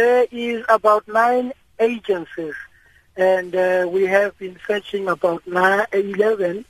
[0.00, 2.54] There is about nine agencies,
[3.18, 6.64] and uh, we have been searching about nine, 11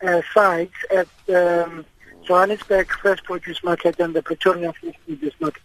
[0.00, 1.84] uh, sites at um,
[2.26, 5.62] Johannesburg Fresh Produce Market and the Pretoria Fresh Produce Market.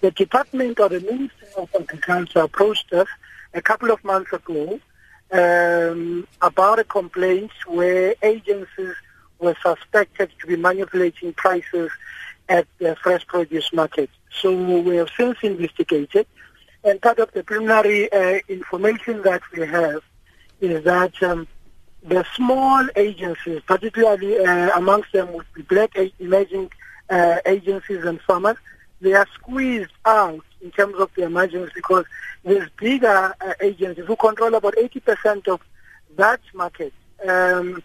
[0.00, 3.06] The Department or the Ministry of Agriculture approached us
[3.54, 4.80] a couple of months ago
[5.30, 8.96] um, about a complaint where agencies
[9.38, 11.92] were suspected to be manipulating prices
[12.48, 14.10] at the fresh produce market.
[14.40, 16.26] So we have since investigated,
[16.84, 20.02] and part of the preliminary uh, information that we have
[20.60, 21.46] is that um,
[22.02, 26.70] the small agencies, particularly uh, amongst them would be black emerging
[27.10, 28.56] uh, agencies and farmers,
[29.00, 32.04] they are squeezed out in terms of their margins because
[32.44, 35.60] these bigger uh, agencies who control about 80% of
[36.16, 36.92] that market
[37.28, 37.82] um,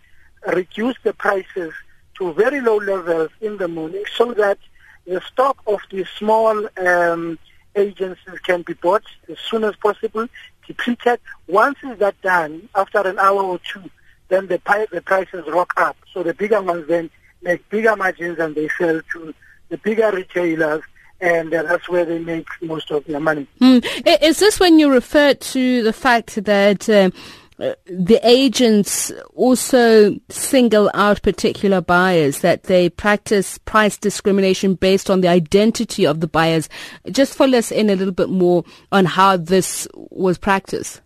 [0.48, 1.74] reduce the prices
[2.16, 4.58] to very low levels in the morning so that
[5.06, 7.38] the stock of the small um,
[7.76, 10.28] agencies can be bought as soon as possible,
[10.68, 11.20] depleted.
[11.48, 13.90] Once is that done, after an hour or two,
[14.30, 14.60] then the,
[14.92, 15.98] the prices rock up.
[16.12, 17.10] So the bigger ones then
[17.42, 19.34] make bigger margins and they sell to
[19.70, 20.84] the bigger retailers
[21.22, 23.48] and uh, that's where they make most of their money.
[23.62, 23.86] Mm.
[24.22, 26.90] Is this when you refer to the fact that
[27.58, 35.28] the agents also single out particular buyers, that they practice price discrimination based on the
[35.28, 36.70] identity of the buyers?
[37.12, 41.02] Just fill us in a little bit more on how this was practiced.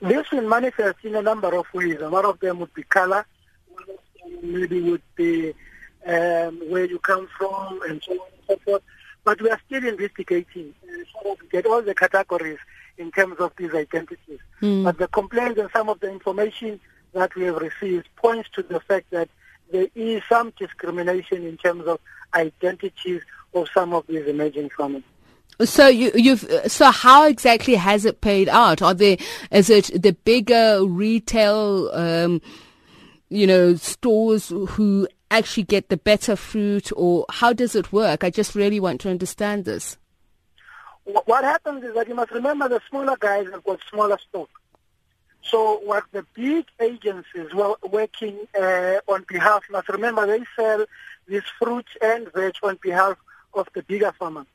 [0.00, 1.98] This will manifest in a number of ways.
[2.00, 3.26] A lot of them would be color,
[4.42, 5.52] maybe would be
[6.06, 8.82] um, where you come from, and so on and so forth.
[9.24, 12.58] But we are still investigating uh, so to get all the categories
[13.00, 14.38] in terms of these identities.
[14.60, 14.84] Mm.
[14.84, 16.78] But the complaints and some of the information
[17.14, 19.28] that we have received points to the fact that
[19.72, 21.98] there is some discrimination in terms of
[22.34, 23.22] identities
[23.54, 25.02] of some of these emerging farmers.
[25.64, 28.80] So you, you've so how exactly has it paid out?
[28.80, 29.16] Are there
[29.50, 32.40] is it the bigger retail, um,
[33.28, 38.24] you know, stores who actually get the better fruit, or how does it work?
[38.24, 39.98] I just really want to understand this.
[41.24, 44.48] What happens is that you must remember the smaller guys have got smaller stock.
[45.42, 50.84] So what the big agencies were working uh, on behalf, must remember they sell
[51.26, 53.16] these fruits and veg on behalf
[53.54, 54.46] of the bigger farmers.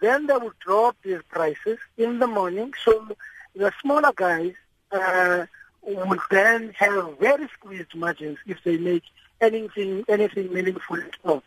[0.00, 2.74] Then they would drop these prices in the morning.
[2.84, 3.08] So
[3.54, 4.54] the smaller guys
[4.92, 5.46] uh,
[5.82, 9.04] would then have very squeezed margins if they make
[9.40, 11.42] anything anything meaningful at all.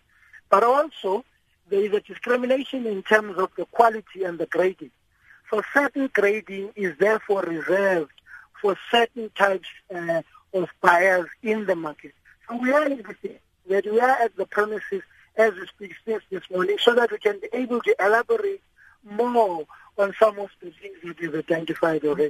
[0.49, 1.23] But also
[1.73, 4.91] there is a discrimination in terms of the quality and the grading.
[5.49, 8.11] So certain grading is therefore reserved
[8.61, 10.21] for certain types uh,
[10.53, 12.13] of buyers in the market.
[12.47, 13.39] So we are investigating
[13.69, 15.01] that we are at the premises
[15.35, 18.61] as we speak since this morning so that we can be able to elaborate
[19.03, 19.65] more
[19.97, 22.29] on some of the things that we've identified already.